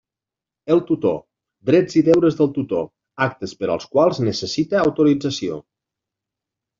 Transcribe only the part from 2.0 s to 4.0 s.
drets del tutor; actes per als